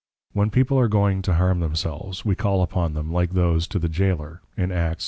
When 0.33 0.49
people 0.49 0.79
are 0.79 0.87
going 0.87 1.21
to 1.21 1.35
Harm 1.35 1.59
themselves, 1.59 2.25
we 2.25 2.33
call 2.35 2.63
upon 2.63 2.95
them, 2.95 3.13
like 3.13 3.33
those 3.33 3.67
to 3.67 3.77
the 3.77 3.87
Jailor, 3.87 4.41
in 4.57 4.69
_Acts 4.71 4.89
16. 4.93 4.97